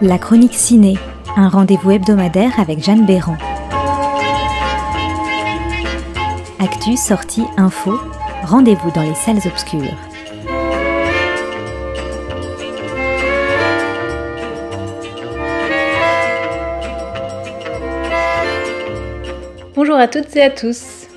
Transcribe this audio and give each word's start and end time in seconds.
La 0.00 0.16
chronique 0.16 0.54
ciné, 0.54 0.94
un 1.36 1.48
rendez-vous 1.48 1.90
hebdomadaire 1.90 2.60
avec 2.60 2.80
Jeanne 2.80 3.04
Béran. 3.04 3.36
Actu, 6.60 6.96
sortie, 6.96 7.42
info, 7.56 7.98
rendez-vous 8.44 8.92
dans 8.92 9.02
les 9.02 9.16
salles 9.16 9.40
obscures. 9.44 9.96
Bonjour 19.74 19.96
à 19.96 20.06
toutes 20.06 20.36
et 20.36 20.42
à 20.42 20.50
tous. 20.50 21.08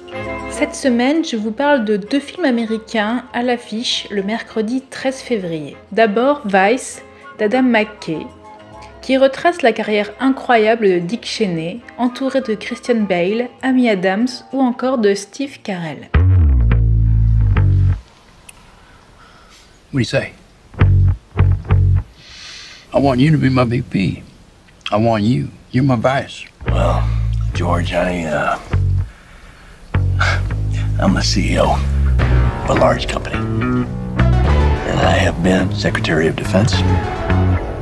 Cette 0.50 0.73
semaine, 0.73 1.23
je 1.23 1.36
vous 1.36 1.52
parle 1.52 1.86
de 1.86 1.98
deux 1.98 2.20
films 2.20 2.45
américains 2.45 3.25
à 3.31 3.44
l'affiche 3.44 4.08
le 4.09 4.23
mercredi 4.23 4.81
13 4.89 5.22
février. 5.22 5.77
D'abord 5.91 6.41
Vice 6.48 7.03
d'Adam 7.38 7.61
McKay, 7.61 8.25
qui 9.02 9.18
retrace 9.18 9.62
la 9.62 9.73
carrière 9.73 10.12
incroyable 10.20 10.88
de 10.88 11.00
Dick 11.00 11.26
Cheney, 11.26 11.82
entouré 11.98 12.42
de 12.42 12.55
Christian 12.55 13.02
Bale, 13.02 13.50
Amy 13.62 13.90
Adams 13.90 14.28
ou 14.54 14.62
encore 14.62 14.98
de 14.98 15.14
Steve 15.14 15.59
Carell. 15.64 16.09
What 19.92 19.94
do 19.94 20.00
you 20.00 20.06
say? 20.06 20.34
I 22.94 23.00
want 23.00 23.20
you 23.20 23.32
to 23.32 23.38
be 23.38 23.50
my 23.50 23.66
VP. 23.66 24.23
I 24.92 24.98
want 24.98 25.23
you. 25.23 25.50
You're 25.72 25.84
my 25.84 25.95
vice. 25.95 26.45
Well, 26.68 27.03
George, 27.53 27.94
I, 27.94 28.23
uh, 28.23 28.59
I'm 31.02 31.14
the 31.14 31.22
CEO 31.22 31.78
of 32.64 32.70
a 32.70 32.73
large 32.80 33.08
company. 33.08 33.36
And 33.36 35.00
I 35.00 35.18
have 35.18 35.42
been 35.44 35.73
Secretary 35.73 36.28
of 36.28 36.36
Defense. 36.36 36.73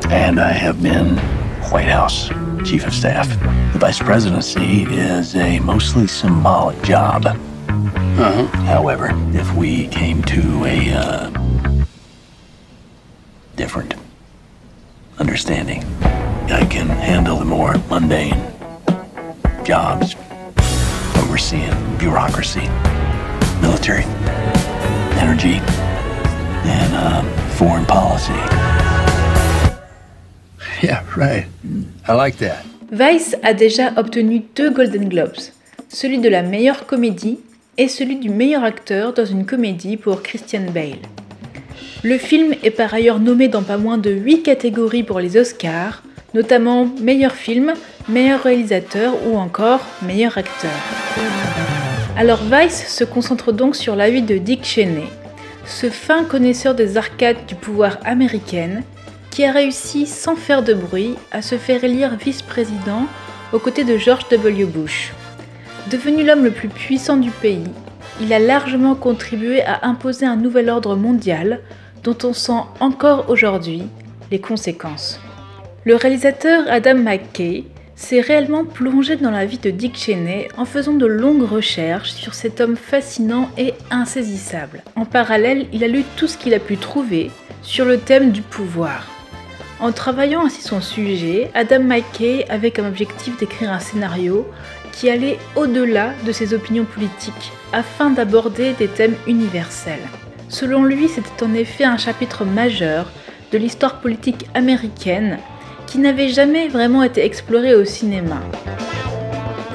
And 0.09 0.39
I 0.39 0.51
have 0.51 0.81
been 0.81 1.17
White 1.71 1.87
House 1.87 2.29
Chief 2.67 2.85
of 2.87 2.93
Staff. 2.93 3.29
The 3.73 3.79
Vice 3.79 3.99
Presidency 3.99 4.83
is 4.83 5.35
a 5.35 5.59
mostly 5.59 6.07
symbolic 6.07 6.81
job. 6.81 7.27
Uh-huh. 7.27 8.45
However, 8.63 9.11
if 9.37 9.53
we 9.55 9.87
came 9.89 10.23
to 10.23 10.65
a 10.65 10.91
uh, 10.93 11.85
different 13.55 13.93
understanding, 15.19 15.83
I 16.01 16.65
can 16.69 16.87
handle 16.87 17.37
the 17.37 17.45
more 17.45 17.75
mundane 17.89 18.51
jobs, 19.63 20.15
overseeing 21.17 21.97
bureaucracy, 21.99 22.67
military, 23.61 24.05
energy, 25.21 25.59
and 26.65 26.95
uh, 26.95 27.21
foreign 27.55 27.85
policy. 27.85 28.98
Yeah, 30.83 31.03
right. 31.17 31.47
I 32.07 32.13
like 32.13 32.37
that. 32.37 32.63
Vice 32.91 33.35
a 33.43 33.53
déjà 33.53 33.91
obtenu 33.97 34.43
deux 34.55 34.69
Golden 34.71 35.09
Globes, 35.09 35.51
celui 35.89 36.19
de 36.19 36.29
la 36.29 36.41
meilleure 36.41 36.85
comédie 36.85 37.39
et 37.77 37.89
celui 37.89 38.15
du 38.15 38.29
meilleur 38.29 38.63
acteur 38.63 39.13
dans 39.13 39.25
une 39.25 39.45
comédie 39.45 39.97
pour 39.97 40.23
Christian 40.23 40.71
Bale. 40.73 40.99
Le 42.03 42.17
film 42.17 42.53
est 42.63 42.71
par 42.71 42.93
ailleurs 42.93 43.19
nommé 43.19 43.49
dans 43.49 43.61
pas 43.61 43.77
moins 43.77 43.97
de 43.97 44.09
8 44.09 44.41
catégories 44.41 45.03
pour 45.03 45.19
les 45.19 45.35
Oscars, 45.35 46.01
notamment 46.33 46.89
meilleur 47.01 47.33
film, 47.33 47.73
meilleur 48.07 48.43
réalisateur 48.43 49.15
ou 49.27 49.37
encore 49.37 49.81
meilleur 50.01 50.37
acteur. 50.37 50.71
Alors 52.17 52.39
Vice 52.49 52.87
se 52.87 53.03
concentre 53.03 53.51
donc 53.51 53.75
sur 53.75 53.97
la 53.97 54.09
vie 54.09 54.21
de 54.21 54.37
Dick 54.37 54.63
Cheney, 54.63 55.07
ce 55.65 55.89
fin 55.89 56.23
connaisseur 56.23 56.73
des 56.73 56.95
arcades 56.95 57.45
du 57.47 57.55
pouvoir 57.55 57.97
américaine 58.05 58.83
qui 59.31 59.45
a 59.45 59.51
réussi 59.51 60.05
sans 60.05 60.35
faire 60.35 60.63
de 60.63 60.73
bruit 60.73 61.15
à 61.31 61.41
se 61.41 61.57
faire 61.57 61.83
élire 61.83 62.15
vice-président 62.15 63.05
aux 63.53 63.59
côtés 63.59 63.83
de 63.83 63.97
George 63.97 64.27
W. 64.29 64.65
Bush. 64.65 65.11
Devenu 65.89 66.23
l'homme 66.23 66.43
le 66.43 66.51
plus 66.51 66.69
puissant 66.69 67.17
du 67.17 67.31
pays, 67.31 67.63
il 68.21 68.33
a 68.33 68.39
largement 68.39 68.95
contribué 68.95 69.61
à 69.63 69.87
imposer 69.87 70.25
un 70.25 70.35
nouvel 70.35 70.69
ordre 70.69 70.95
mondial 70.95 71.61
dont 72.03 72.17
on 72.23 72.33
sent 72.33 72.61
encore 72.79 73.29
aujourd'hui 73.29 73.83
les 74.31 74.39
conséquences. 74.39 75.19
Le 75.85 75.95
réalisateur 75.95 76.63
Adam 76.67 76.95
McKay 76.95 77.63
s'est 77.95 78.21
réellement 78.21 78.63
plongé 78.63 79.15
dans 79.15 79.31
la 79.31 79.45
vie 79.45 79.57
de 79.57 79.71
Dick 79.71 79.97
Cheney 79.97 80.47
en 80.57 80.65
faisant 80.65 80.93
de 80.93 81.05
longues 81.05 81.43
recherches 81.43 82.11
sur 82.11 82.33
cet 82.33 82.61
homme 82.61 82.75
fascinant 82.75 83.49
et 83.57 83.73
insaisissable. 83.91 84.83
En 84.95 85.05
parallèle, 85.05 85.67
il 85.73 85.83
a 85.83 85.87
lu 85.87 86.03
tout 86.15 86.27
ce 86.27 86.37
qu'il 86.37 86.53
a 86.53 86.59
pu 86.59 86.77
trouver 86.77 87.31
sur 87.61 87.85
le 87.85 87.97
thème 87.97 88.31
du 88.31 88.41
pouvoir. 88.41 89.18
En 89.81 89.93
travaillant 89.93 90.45
ainsi 90.45 90.61
son 90.61 90.81
sujet, 90.81 91.49
Adam 91.53 91.79
McKay 91.79 92.45
avait 92.49 92.71
comme 92.71 92.87
objectif 92.87 93.37
d'écrire 93.37 93.71
un 93.71 93.79
scénario 93.79 94.45
qui 94.91 95.09
allait 95.09 95.39
au-delà 95.55 96.11
de 96.25 96.33
ses 96.33 96.53
opinions 96.53 96.83
politiques 96.83 97.53
afin 97.71 98.09
d'aborder 98.09 98.73
des 98.73 98.89
thèmes 98.89 99.15
universels. 99.25 100.07
Selon 100.49 100.83
lui, 100.83 101.07
c'était 101.07 101.43
en 101.43 101.53
effet 101.53 101.85
un 101.85 101.97
chapitre 101.97 102.43
majeur 102.43 103.09
de 103.53 103.57
l'histoire 103.57 104.01
politique 104.01 104.47
américaine 104.53 105.39
qui 105.87 105.99
n'avait 105.99 106.29
jamais 106.29 106.67
vraiment 106.67 107.03
été 107.03 107.23
exploré 107.23 107.73
au 107.73 107.85
cinéma. 107.85 108.41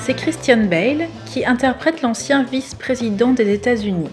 C'est 0.00 0.14
Christian 0.14 0.66
Bale 0.66 1.08
qui 1.24 1.46
interprète 1.46 2.02
l'ancien 2.02 2.42
vice-président 2.42 3.30
des 3.30 3.54
États-Unis, 3.54 4.10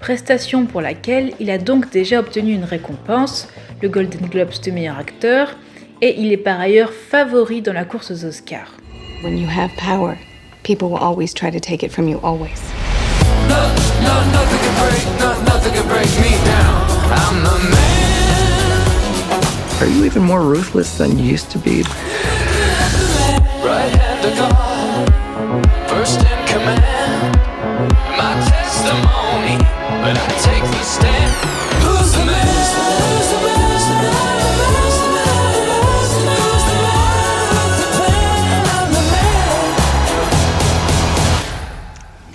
prestation 0.00 0.66
pour 0.66 0.80
laquelle 0.80 1.32
il 1.38 1.48
a 1.48 1.58
donc 1.58 1.90
déjà 1.90 2.18
obtenu 2.18 2.54
une 2.54 2.64
récompense, 2.64 3.46
le 3.82 3.88
Golden 3.88 4.28
Globes 4.28 4.62
de 4.64 4.70
meilleur 4.70 4.96
acteur, 4.96 5.56
et 6.00 6.14
il 6.18 6.32
est 6.32 6.36
par 6.36 6.60
ailleurs 6.60 6.92
favori 6.92 7.62
dans 7.62 7.72
la 7.72 7.84
course 7.84 8.12
aux 8.12 8.24
Oscars. 8.24 8.76
When 9.22 9.36
you 9.36 9.48
have 9.48 9.70
power, 9.76 10.16
people 10.62 10.88
will 10.88 11.02
always 11.02 11.34
try 11.34 11.50
to 11.50 11.60
take 11.60 11.82
it 11.84 11.90
from 11.90 12.08
you, 12.08 12.18
always. 12.22 12.60
Are 19.80 19.88
you 19.88 20.04
even 20.04 20.22
more 20.22 20.42
ruthless 20.42 20.96
than 20.96 21.18
you 21.18 21.24
used 21.24 21.50
to 21.50 21.58
be? 21.58 21.82
First 23.62 24.71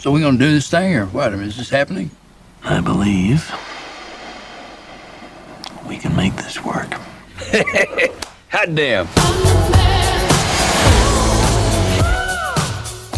So 0.08 0.14
we 0.14 0.22
gonna 0.22 0.38
do 0.38 0.54
this 0.54 0.70
thing 0.70 0.96
or 0.96 1.08
what? 1.08 1.34
I 1.34 1.36
mean, 1.36 1.50
is 1.50 1.58
this 1.58 1.70
happening? 1.70 2.12
I 2.64 2.80
believe 2.80 3.44
we 5.86 5.98
can 5.98 6.16
make 6.16 6.34
this 6.38 6.64
work. 6.64 6.94
Hot 8.54 8.74
damn. 8.74 9.06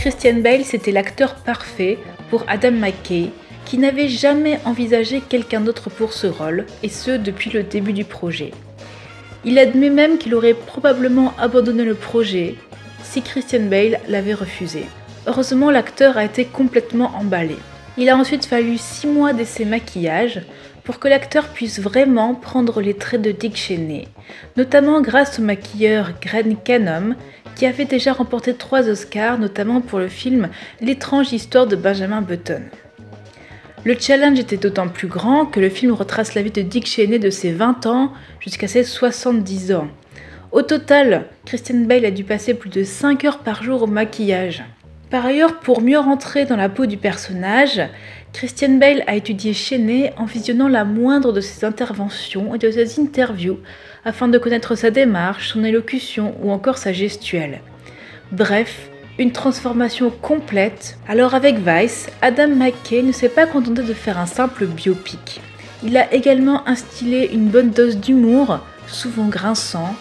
Christian 0.02 0.42
Bale, 0.42 0.66
c'était 0.66 0.92
l'acteur 0.92 1.36
parfait 1.36 2.00
pour 2.32 2.44
Adam 2.48 2.72
McKay, 2.72 3.30
qui 3.66 3.78
n'avait 3.78 4.10
jamais 4.10 4.60
envisagé 4.66 5.22
quelqu'un 5.22 5.62
d'autre 5.62 5.92
pour 5.92 6.12
ce 6.12 6.26
rôle, 6.26 6.66
et 6.82 6.90
ce 6.90 7.12
depuis 7.12 7.52
le 7.52 7.62
début 7.62 7.94
du 7.94 8.04
projet. 8.04 8.50
Il 9.46 9.60
admet 9.60 9.92
même 9.92 10.18
qu'il 10.18 10.34
aurait 10.34 10.56
probablement 10.56 11.36
abandonné 11.38 11.84
le 11.84 11.94
projet 11.94 12.56
si 13.04 13.22
Christian 13.22 13.68
Bale 13.70 14.00
l'avait 14.08 14.34
refusé. 14.34 14.88
Heureusement, 15.30 15.70
l'acteur 15.70 16.18
a 16.18 16.26
été 16.26 16.44
complètement 16.44 17.12
emballé. 17.16 17.56
Il 18.00 18.10
a 18.10 18.18
ensuite 18.18 18.48
fallu 18.48 18.80
6 18.80 19.06
mois 19.06 19.32
d'essai 19.32 19.64
maquillage 19.64 20.42
pour 20.84 20.98
que 20.98 21.08
l'acteur 21.08 21.50
puisse 21.50 21.80
vraiment 21.80 22.34
prendre 22.34 22.82
les 22.82 22.96
traits 22.96 23.22
de 23.22 23.30
Dick 23.30 23.56
Cheney, 23.56 24.08
notamment 24.58 25.02
grâce 25.02 25.38
au 25.38 25.44
maquilleur 25.44 26.14
Greg 26.20 26.58
Canham 26.64 27.16
qui 27.54 27.68
avait 27.68 27.86
déjà 27.86 28.12
remporté 28.12 28.56
3 28.56 28.90
Oscars, 28.90 29.38
notamment 29.38 29.82
pour 29.82 30.00
le 30.00 30.08
film 30.08 30.50
L'étrange 30.82 31.32
histoire 31.32 31.68
de 31.68 31.76
Benjamin 31.76 32.24
Button. 32.24 32.64
Le 33.84 33.96
challenge 34.00 34.40
était 34.40 34.58
d'autant 34.58 34.88
plus 34.88 35.08
grand 35.08 35.46
que 35.46 35.60
le 35.60 35.70
film 35.70 35.92
retrace 35.92 36.34
la 36.34 36.42
vie 36.42 36.50
de 36.50 36.64
Dick 36.64 36.88
Cheney 36.88 37.20
de 37.20 37.30
ses 37.30 37.52
20 37.52 37.86
ans 37.86 38.14
jusqu'à 38.40 38.68
ses 38.68 38.84
70 38.84 39.74
ans. 39.74 39.90
Au 40.52 40.64
total, 40.64 41.28
Christian 41.46 41.82
Bale 41.82 42.06
a 42.06 42.12
dû 42.12 42.24
passer 42.24 42.56
plus 42.56 42.72
de 42.72 42.84
5 42.84 43.26
heures 43.26 43.40
par 43.44 43.62
jour 43.62 43.84
au 43.84 43.88
maquillage. 43.88 44.64
Par 45.10 45.26
ailleurs, 45.26 45.60
pour 45.60 45.82
mieux 45.82 45.98
rentrer 45.98 46.46
dans 46.46 46.56
la 46.56 46.70
peau 46.70 46.86
du 46.86 46.98
personnage, 46.98 47.82
Christian 48.32 48.78
Bale 48.78 49.04
a 49.08 49.16
étudié 49.16 49.54
Cheney 49.54 50.14
en 50.18 50.26
visionnant 50.26 50.68
la 50.68 50.86
moindre 50.86 51.34
de 51.34 51.42
ses 51.42 51.66
interventions 51.66 52.54
et 52.54 52.60
de 52.60 52.70
ses 52.70 53.00
interviews 53.00 53.58
afin 54.06 54.28
de 54.28 54.38
connaître 54.38 54.76
sa 54.76 54.92
démarche, 54.92 55.50
son 55.50 55.64
élocution 55.64 56.36
ou 56.44 56.52
encore 56.52 56.78
sa 56.78 56.94
gestuelle. 56.94 57.62
Bref, 58.32 58.90
une 59.18 59.32
transformation 59.32 60.12
complète. 60.12 61.00
Alors 61.08 61.34
avec 61.34 61.58
Vice, 61.58 62.08
Adam 62.22 62.50
McKay 62.50 63.02
ne 63.02 63.12
s'est 63.12 63.30
pas 63.30 63.48
contenté 63.48 63.82
de 63.82 63.94
faire 63.96 64.20
un 64.20 64.28
simple 64.28 64.68
biopic. 64.68 65.42
Il 65.84 65.98
a 65.98 66.14
également 66.14 66.68
instillé 66.68 67.34
une 67.34 67.48
bonne 67.48 67.72
dose 67.72 67.98
d'humour, 67.98 68.60
souvent 68.86 69.28
grinçant, 69.28 69.96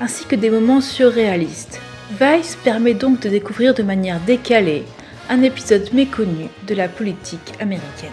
ainsi 0.00 0.24
que 0.24 0.34
des 0.34 0.50
moments 0.50 0.80
surréalistes. 0.80 1.80
Vice 2.10 2.56
permet 2.64 2.94
donc 2.94 3.20
de 3.20 3.28
découvrir 3.28 3.74
de 3.74 3.82
manière 3.82 4.18
décalée 4.20 4.84
un 5.28 5.42
épisode 5.42 5.92
méconnu 5.92 6.46
de 6.66 6.74
la 6.74 6.88
politique 6.88 7.52
américaine. 7.60 8.08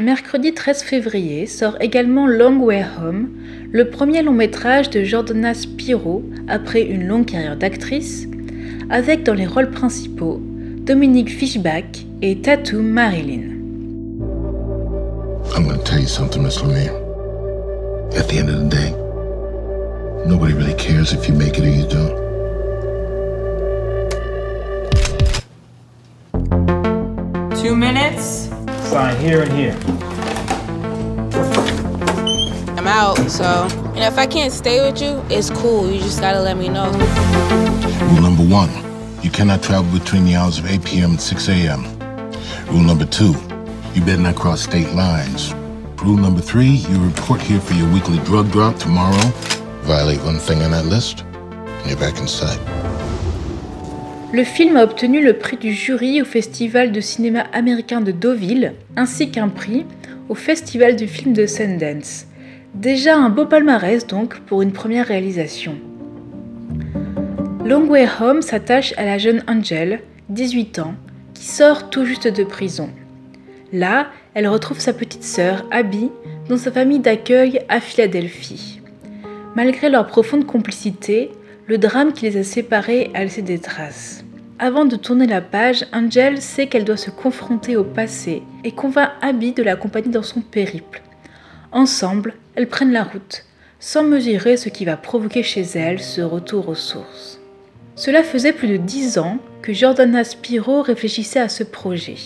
Mercredi 0.00 0.54
13 0.54 0.82
février 0.82 1.46
sort 1.46 1.76
également 1.80 2.26
Long 2.26 2.58
Way 2.58 2.84
Home, 3.00 3.28
le 3.70 3.90
premier 3.90 4.22
long 4.22 4.32
métrage 4.32 4.90
de 4.90 5.04
Jordana 5.04 5.54
Spiro 5.54 6.24
après 6.48 6.82
une 6.82 7.06
longue 7.06 7.26
carrière 7.26 7.56
d'actrice, 7.56 8.26
avec 8.88 9.22
dans 9.22 9.34
les 9.34 9.46
rôles 9.46 9.70
principaux 9.70 10.40
Dominique 10.78 11.30
Fishback 11.30 12.06
et 12.22 12.40
Tattoo 12.40 12.82
Marilyn. 12.82 13.49
I'm 15.60 15.66
going 15.66 15.78
to 15.78 15.84
tell 15.84 16.00
you 16.00 16.06
something, 16.06 16.42
Miss 16.42 16.56
Lemire. 16.62 16.96
At 18.16 18.30
the 18.30 18.38
end 18.38 18.48
of 18.48 18.62
the 18.62 18.68
day, 18.70 18.92
nobody 20.26 20.54
really 20.54 20.72
cares 20.72 21.12
if 21.12 21.28
you 21.28 21.34
make 21.34 21.58
it 21.58 21.64
or 21.64 21.68
you 21.68 21.86
don't. 21.86 22.16
Two 27.60 27.76
minutes. 27.76 28.48
Sign 28.88 29.20
here 29.20 29.42
and 29.42 29.52
here. 29.52 29.76
I'm 32.78 32.86
out, 32.86 33.18
so 33.30 33.68
and 33.88 33.98
if 33.98 34.16
I 34.16 34.26
can't 34.26 34.54
stay 34.54 34.80
with 34.90 35.02
you, 35.02 35.22
it's 35.28 35.50
cool. 35.50 35.90
You 35.90 36.00
just 36.00 36.22
gotta 36.22 36.40
let 36.40 36.56
me 36.56 36.70
know. 36.70 36.90
Rule 38.08 38.22
number 38.22 38.44
one, 38.44 38.70
you 39.22 39.30
cannot 39.30 39.62
travel 39.62 39.92
between 39.98 40.24
the 40.24 40.36
hours 40.36 40.58
of 40.58 40.64
8 40.64 40.82
p.m. 40.86 41.10
and 41.10 41.20
6 41.20 41.48
a.m. 41.50 41.84
Rule 42.68 42.82
number 42.82 43.04
two, 43.04 43.34
you 43.94 44.02
better 44.02 44.22
not 44.22 44.36
cross 44.36 44.62
state 44.62 44.92
lines. 44.94 45.54
Rule 46.02 46.18
number 46.18 46.40
three, 46.40 46.84
you 46.88 46.98
report 47.04 47.40
here 47.40 47.60
for 47.60 47.74
your 47.74 47.88
weekly 47.92 48.18
drug 48.24 48.50
drop 48.50 48.78
tomorrow. 48.78 49.30
Violate 49.82 50.22
one 50.24 50.38
thing 50.38 50.62
on 50.62 50.70
that 50.70 50.86
list, 50.86 51.24
and 51.80 51.86
you're 51.86 51.98
back 51.98 52.18
inside. 52.20 52.58
Le 54.32 54.44
film 54.44 54.76
a 54.76 54.84
obtenu 54.84 55.20
le 55.20 55.32
prix 55.32 55.56
du 55.56 55.72
jury 55.72 56.22
au 56.22 56.24
Festival 56.24 56.92
de 56.92 57.00
cinéma 57.00 57.40
américain 57.52 58.00
de 58.00 58.12
Deauville, 58.12 58.74
ainsi 58.96 59.30
qu'un 59.30 59.48
prix 59.48 59.84
au 60.28 60.36
Festival 60.36 60.94
du 60.94 61.08
film 61.08 61.32
de 61.32 61.46
Sundance. 61.46 62.26
Déjà 62.74 63.16
un 63.16 63.28
beau 63.28 63.46
palmarès 63.46 64.06
donc 64.06 64.38
pour 64.40 64.62
une 64.62 64.72
première 64.72 65.06
réalisation. 65.06 65.74
Long 67.64 67.88
Way 67.88 68.06
Home 68.20 68.40
s'attache 68.40 68.94
à 68.96 69.04
la 69.04 69.18
jeune 69.18 69.42
Angel, 69.48 70.00
18 70.28 70.78
ans, 70.78 70.94
qui 71.34 71.46
sort 71.46 71.90
tout 71.90 72.04
juste 72.04 72.28
de 72.28 72.44
prison. 72.44 72.88
Là, 73.72 74.10
elle 74.34 74.48
retrouve 74.48 74.80
sa 74.80 74.92
petite 74.92 75.22
sœur, 75.22 75.64
Abby, 75.70 76.10
dans 76.48 76.56
sa 76.56 76.72
famille 76.72 76.98
d'accueil 76.98 77.60
à 77.68 77.80
Philadelphie. 77.80 78.80
Malgré 79.54 79.88
leur 79.88 80.06
profonde 80.06 80.46
complicité, 80.46 81.30
le 81.66 81.78
drame 81.78 82.12
qui 82.12 82.24
les 82.28 82.38
a 82.38 82.42
séparés 82.42 83.10
a 83.14 83.22
laissé 83.22 83.42
des 83.42 83.60
traces. 83.60 84.24
Avant 84.58 84.84
de 84.84 84.96
tourner 84.96 85.26
la 85.26 85.40
page, 85.40 85.86
Angel 85.92 86.42
sait 86.42 86.66
qu'elle 86.66 86.84
doit 86.84 86.96
se 86.96 87.10
confronter 87.10 87.76
au 87.76 87.84
passé 87.84 88.42
et 88.64 88.72
convainc 88.72 89.10
Abby 89.22 89.52
de 89.52 89.62
l'accompagner 89.62 90.10
dans 90.10 90.22
son 90.22 90.40
périple. 90.40 91.02
Ensemble, 91.72 92.34
elles 92.56 92.68
prennent 92.68 92.92
la 92.92 93.04
route, 93.04 93.44
sans 93.78 94.02
mesurer 94.02 94.56
ce 94.56 94.68
qui 94.68 94.84
va 94.84 94.96
provoquer 94.96 95.42
chez 95.42 95.62
elles 95.62 96.00
ce 96.00 96.20
retour 96.20 96.68
aux 96.68 96.74
sources. 96.74 97.40
Cela 97.94 98.22
faisait 98.22 98.52
plus 98.52 98.68
de 98.68 98.76
dix 98.76 99.18
ans 99.18 99.38
que 99.62 99.72
Jordana 99.72 100.24
Spiro 100.24 100.82
réfléchissait 100.82 101.40
à 101.40 101.48
ce 101.48 101.62
projet. 101.62 102.16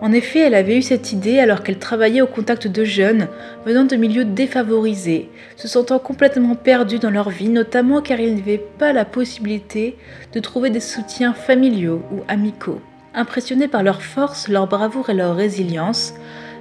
En 0.00 0.12
effet, 0.12 0.40
elle 0.40 0.54
avait 0.54 0.76
eu 0.76 0.82
cette 0.82 1.12
idée 1.12 1.38
alors 1.38 1.62
qu'elle 1.62 1.78
travaillait 1.78 2.20
au 2.20 2.26
contact 2.26 2.66
de 2.66 2.84
jeunes 2.84 3.28
venant 3.64 3.84
de 3.84 3.96
milieux 3.96 4.24
défavorisés, 4.24 5.30
se 5.56 5.68
sentant 5.68 5.98
complètement 5.98 6.56
perdus 6.56 6.98
dans 6.98 7.10
leur 7.10 7.30
vie, 7.30 7.48
notamment 7.48 8.02
car 8.02 8.18
ils 8.18 8.34
n'avaient 8.34 8.58
pas 8.78 8.92
la 8.92 9.04
possibilité 9.04 9.96
de 10.32 10.40
trouver 10.40 10.70
des 10.70 10.80
soutiens 10.80 11.32
familiaux 11.32 12.02
ou 12.12 12.20
amicaux. 12.26 12.80
Impressionnée 13.14 13.68
par 13.68 13.84
leur 13.84 14.02
force, 14.02 14.48
leur 14.48 14.66
bravoure 14.66 15.10
et 15.10 15.14
leur 15.14 15.36
résilience, 15.36 16.14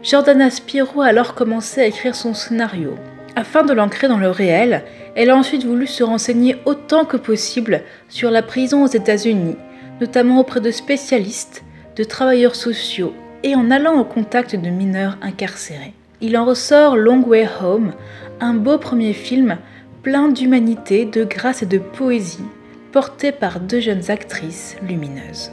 Jordana 0.04 0.52
Spiro 0.52 1.02
a 1.02 1.08
alors 1.08 1.34
commencé 1.34 1.82
à 1.82 1.88
écrire 1.88 2.14
son 2.14 2.36
scénario. 2.36 2.96
Afin 3.36 3.64
de 3.64 3.74
l'ancrer 3.74 4.08
dans 4.08 4.20
le 4.20 4.30
réel, 4.30 4.84
elle 5.16 5.32
a 5.32 5.36
ensuite 5.36 5.64
voulu 5.64 5.88
se 5.88 6.04
renseigner 6.04 6.58
autant 6.66 7.06
que 7.06 7.18
possible 7.18 7.82
sur 8.10 8.30
la 8.30 8.44
prison 8.44 8.84
aux 8.84 8.88
États-Unis, 8.88 9.56
notamment 10.00 10.40
auprès 10.40 10.62
de 10.62 10.70
spécialistes, 10.70 11.64
de 11.96 12.04
travailleurs 12.04 12.56
sociaux 12.56 13.14
et 13.44 13.56
en 13.56 13.70
allant 13.72 14.00
au 14.00 14.04
contact 14.04 14.56
de 14.56 14.70
mineurs 14.70 15.18
incarcérés. 15.22 15.94
Il 16.22 16.38
en 16.38 16.46
ressort 16.46 16.96
Long 16.96 17.24
Way 17.26 17.48
Home, 17.62 17.92
un 18.40 18.54
beau 18.54 18.78
premier 18.78 19.14
film 19.14 19.58
plein 20.02 20.30
d'humanité, 20.30 21.06
de 21.06 21.24
grâce 21.24 21.64
et 21.64 21.66
de 21.66 21.78
poésie, 21.78 22.44
porté 22.92 23.32
par 23.32 23.60
deux 23.60 23.80
jeunes 23.80 24.10
actrices 24.10 24.76
lumineuses. 24.88 25.52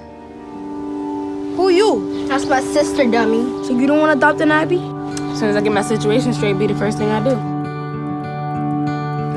Who 1.56 1.70
you? 1.70 2.26
That's 2.28 2.46
my 2.46 2.60
sister, 2.60 3.04
dummy. 3.04 3.44
So 3.64 3.72
you 3.72 3.86
don't 3.86 4.00
want 4.00 4.12
to 4.12 4.16
adopt 4.16 4.40
an 4.40 4.50
Abby? 4.50 4.80
As 5.32 5.38
soon 5.38 5.48
as 5.48 5.56
I 5.56 5.60
get 5.60 5.72
my 5.72 5.82
situation 5.82 6.32
straight, 6.32 6.58
be 6.58 6.66
the 6.66 6.74
first 6.74 6.98
thing 6.98 7.10
I 7.10 7.20
do. 7.20 7.36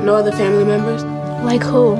No 0.04 0.14
other 0.14 0.32
family 0.32 0.64
members? 0.64 1.02
Like 1.44 1.62
who? 1.62 1.96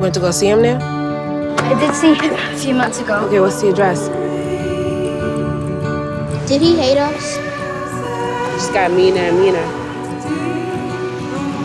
Went 0.00 0.14
to 0.14 0.20
go 0.20 0.30
see 0.30 0.48
him 0.48 0.62
there? 0.62 0.78
I 0.80 1.78
did 1.80 1.94
see 1.94 2.14
him 2.14 2.34
a 2.34 2.56
few 2.56 2.74
months 2.74 3.00
ago. 3.00 3.26
Okay, 3.26 3.40
what's 3.40 3.60
the 3.60 3.70
address? 3.70 4.08
Did 6.52 6.60
he 6.60 6.76
hate 6.76 6.98
us? 6.98 7.36
Just 8.56 8.74
got 8.74 8.92
meaner 8.92 9.20
and 9.20 9.40
meaner. 9.40 9.64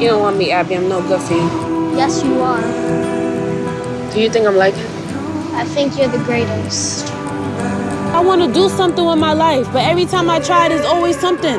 You 0.02 0.08
don't 0.12 0.22
want 0.22 0.38
me, 0.38 0.52
Abby. 0.52 0.78
I'm 0.78 0.88
no 0.88 1.02
good 1.02 1.22
for 1.24 1.34
you. 1.34 1.98
Yes, 1.98 2.24
you 2.24 2.40
are. 2.40 2.62
Do 4.14 4.22
you 4.22 4.30
think 4.30 4.48
I'm 4.48 4.56
like 4.56 4.76
him? 4.76 4.88
I 5.56 5.66
think 5.66 5.98
you're 5.98 6.08
the 6.08 6.24
greatest. 6.24 7.06
I 8.16 8.22
want 8.22 8.42
to 8.44 8.54
do 8.54 8.70
something 8.70 9.06
with 9.06 9.20
my 9.20 9.34
life, 9.34 9.68
but 9.74 9.84
every 9.84 10.06
time 10.06 10.30
I 10.30 10.40
try, 10.40 10.70
there's 10.70 10.86
always 10.86 11.20
something. 11.20 11.56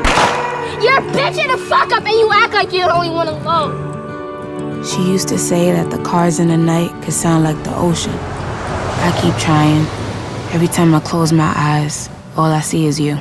You're 0.80 1.02
bitching 1.12 1.52
the 1.54 1.62
fuck 1.68 1.92
up 1.92 2.06
and 2.06 2.18
you 2.18 2.32
act 2.32 2.54
like 2.54 2.72
you're 2.72 2.86
the 2.86 2.94
only 2.94 3.10
one 3.10 3.28
alone. 3.28 4.82
She 4.86 5.02
used 5.02 5.28
to 5.28 5.38
say 5.38 5.70
that 5.70 5.90
the 5.90 6.02
cars 6.02 6.38
in 6.38 6.48
the 6.48 6.56
night 6.56 6.92
could 7.02 7.12
sound 7.12 7.44
like 7.44 7.62
the 7.62 7.76
ocean. 7.76 8.14
I 8.14 9.12
keep 9.20 9.36
trying. 9.36 9.84
Every 10.54 10.68
time 10.68 10.94
I 10.94 11.00
close 11.00 11.30
my 11.30 11.52
eyes, 11.54 12.08
all 12.38 12.56
I 12.56 12.62
see 12.62 12.86
is 12.86 13.02
you. 13.02 13.16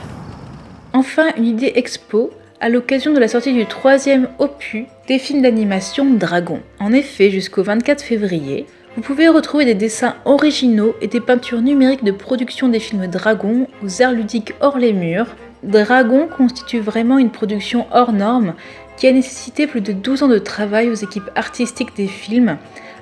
Enfin, 0.94 1.34
une 1.38 1.46
idée 1.46 1.74
expo 1.76 2.30
à 2.62 2.70
l'occasion 2.70 3.14
de 3.14 3.20
la 3.20 3.28
sortie 3.28 3.54
du 3.54 3.66
troisième 3.66 4.30
opus 4.40 4.86
des 5.08 5.20
films 5.20 5.42
d'animation 5.42 6.06
Dragon. 6.06 6.62
En 6.80 6.94
effet, 6.94 7.32
jusqu'au 7.32 7.64
24 7.64 8.04
février, 8.04 8.68
vous 8.96 9.02
pouvez 9.02 9.28
retrouver 9.28 9.66
des 9.66 9.76
dessins 9.76 10.16
originaux 10.26 10.96
et 11.02 11.08
des 11.08 11.20
peintures 11.20 11.62
numériques 11.62 12.04
de 12.04 12.12
production 12.12 12.68
des 12.68 12.80
films 12.80 13.08
Dragon 13.08 13.68
aux 13.84 14.02
arts 14.02 14.14
ludiques 14.14 14.54
hors 14.60 14.78
les 14.78 14.94
murs. 14.94 15.36
Dragon 15.64 16.28
constitue 16.28 16.80
vraiment 16.80 17.18
une 17.18 17.32
production 17.32 17.88
hors 17.92 18.14
norme 18.14 18.54
qui 18.98 19.08
a 19.08 19.12
nécessité 19.12 19.68
plus 19.68 19.82
de 19.82 19.94
12 19.94 20.24
ans 20.24 20.28
de 20.28 20.40
travail 20.40 20.90
aux 20.90 20.96
équipes 20.96 21.30
artistiques 21.36 21.96
des 21.96 22.08
films, 22.08 22.58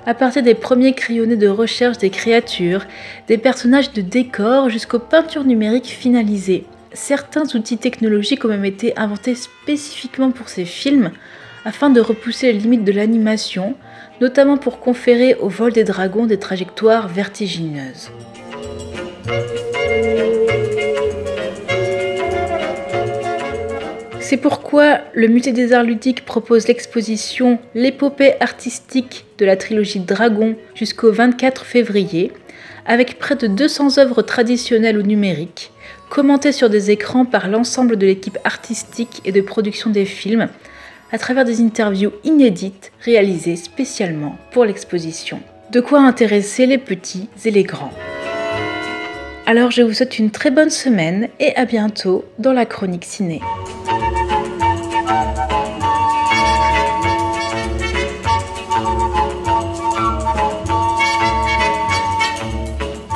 à 0.06 0.14
partir 0.14 0.42
des 0.42 0.54
premiers 0.54 0.94
crayonnés 0.94 1.36
de 1.36 1.48
recherche 1.48 1.98
des 1.98 2.10
créatures, 2.10 2.86
des 3.26 3.38
personnages 3.38 3.92
de 3.92 4.00
décors 4.00 4.70
jusqu'aux 4.70 5.00
peintures 5.00 5.44
numériques 5.44 5.86
finalisées. 5.86 6.64
Certains 6.92 7.44
outils 7.54 7.76
technologiques 7.76 8.44
ont 8.44 8.48
même 8.48 8.64
été 8.64 8.96
inventés 8.96 9.34
spécifiquement 9.34 10.30
pour 10.30 10.48
ces 10.48 10.64
films 10.64 11.10
afin 11.64 11.90
de 11.90 12.00
repousser 12.00 12.52
les 12.52 12.58
limites 12.60 12.84
de 12.84 12.92
l'animation, 12.92 13.74
notamment 14.20 14.56
pour 14.56 14.78
conférer 14.78 15.34
au 15.34 15.48
vol 15.48 15.72
des 15.72 15.84
dragons 15.84 16.24
des 16.24 16.38
trajectoires 16.38 17.08
vertigineuses. 17.08 18.10
C'est 24.28 24.38
pourquoi 24.38 25.02
le 25.14 25.28
Musée 25.28 25.52
des 25.52 25.72
Arts 25.72 25.84
Ludiques 25.84 26.24
propose 26.24 26.66
l'exposition 26.66 27.60
L'épopée 27.76 28.32
artistique 28.40 29.24
de 29.38 29.46
la 29.46 29.56
trilogie 29.56 30.00
Dragon 30.00 30.56
jusqu'au 30.74 31.12
24 31.12 31.64
février, 31.64 32.32
avec 32.86 33.20
près 33.20 33.36
de 33.36 33.46
200 33.46 33.98
œuvres 33.98 34.22
traditionnelles 34.22 34.98
ou 34.98 35.02
numériques, 35.02 35.70
commentées 36.10 36.50
sur 36.50 36.68
des 36.68 36.90
écrans 36.90 37.24
par 37.24 37.46
l'ensemble 37.46 37.96
de 37.96 38.04
l'équipe 38.04 38.36
artistique 38.42 39.22
et 39.24 39.30
de 39.30 39.40
production 39.40 39.90
des 39.90 40.04
films, 40.04 40.48
à 41.12 41.18
travers 41.18 41.44
des 41.44 41.60
interviews 41.60 42.10
inédites 42.24 42.90
réalisées 43.02 43.54
spécialement 43.54 44.36
pour 44.50 44.64
l'exposition. 44.64 45.38
De 45.70 45.78
quoi 45.78 46.00
intéresser 46.00 46.66
les 46.66 46.78
petits 46.78 47.28
et 47.44 47.52
les 47.52 47.62
grands. 47.62 47.92
Alors 49.46 49.70
je 49.70 49.82
vous 49.82 49.92
souhaite 49.92 50.18
une 50.18 50.32
très 50.32 50.50
bonne 50.50 50.70
semaine 50.70 51.28
et 51.38 51.54
à 51.54 51.64
bientôt 51.64 52.24
dans 52.40 52.52
la 52.52 52.66
chronique 52.66 53.04
ciné. 53.04 53.40